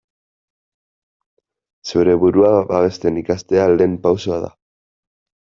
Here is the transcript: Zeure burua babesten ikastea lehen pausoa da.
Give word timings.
Zeure 1.89 2.15
burua 2.23 2.55
babesten 2.73 3.21
ikastea 3.25 3.69
lehen 3.77 3.95
pausoa 4.09 4.43
da. 4.49 4.53